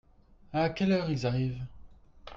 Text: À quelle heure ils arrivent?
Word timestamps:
À 0.51 0.71
quelle 0.71 0.93
heure 0.93 1.11
ils 1.11 1.27
arrivent? 1.27 1.63